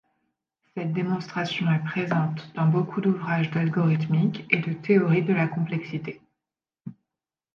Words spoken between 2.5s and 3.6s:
dans beaucoup d'ouvrage